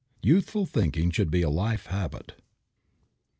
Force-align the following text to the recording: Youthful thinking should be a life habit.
Youthful 0.23 0.65
thinking 0.65 1.11
should 1.11 1.29
be 1.29 1.43
a 1.43 1.49
life 1.51 1.85
habit. 1.85 2.33